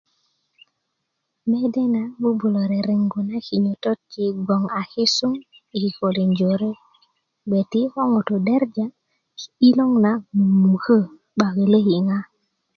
[1.49, 5.33] mede na bubulö rereŋgu na kinyotot yi gboŋ a kisum
[5.69, 10.97] yi kikolin jore ko ŋutu' gbeti ko ŋutu' a derja 'diloŋ na mumukö
[11.35, 12.17] 'ba lölöki ŋa